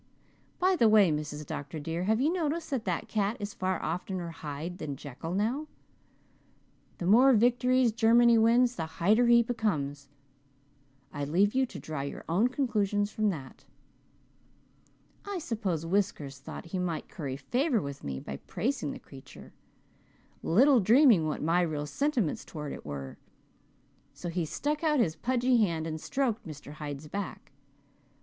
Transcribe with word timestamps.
By 0.57 0.75
the 0.75 0.89
way, 0.89 1.11
Mrs. 1.11 1.45
Dr. 1.45 1.77
dear, 1.79 2.05
have 2.05 2.19
you 2.19 2.33
noticed 2.33 2.71
that 2.71 2.85
that 2.85 3.07
cat 3.07 3.37
is 3.39 3.53
far 3.53 3.79
oftener 3.83 4.29
Hyde 4.29 4.79
than 4.79 4.95
Jekyll 4.95 5.35
now? 5.35 5.67
The 6.97 7.05
more 7.05 7.33
victories 7.33 7.91
Germany 7.91 8.35
wins 8.39 8.75
the 8.75 8.87
Hyder 8.97 9.27
he 9.27 9.43
becomes. 9.43 10.09
I 11.13 11.23
leave 11.23 11.53
you 11.53 11.67
to 11.67 11.77
draw 11.77 12.01
your 12.01 12.23
own 12.27 12.47
conclusions 12.47 13.11
from 13.11 13.29
that. 13.29 13.63
I 15.25 15.37
suppose 15.37 15.85
Whiskers 15.85 16.39
thought 16.39 16.65
he 16.73 16.79
might 16.79 17.07
curry 17.07 17.37
favour 17.37 17.79
with 17.79 18.03
me 18.03 18.19
by 18.19 18.37
praising 18.37 18.93
the 18.93 18.97
creature, 18.99 19.53
little 20.41 20.79
dreaming 20.79 21.27
what 21.27 21.43
my 21.43 21.61
real 21.61 21.85
sentiments 21.85 22.43
towards 22.43 22.73
it 22.73 22.83
were, 22.87 23.19
so 24.15 24.29
he 24.29 24.45
stuck 24.45 24.83
out 24.83 24.99
his 24.99 25.15
pudgy 25.15 25.57
hand 25.57 25.85
and 25.85 26.01
stroked 26.01 26.47
Mr. 26.47 26.71
Hyde's 26.71 27.07
back. 27.07 27.51